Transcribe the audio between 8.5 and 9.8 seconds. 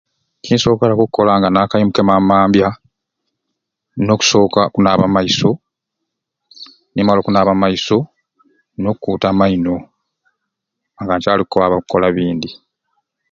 nina okukuuta amaino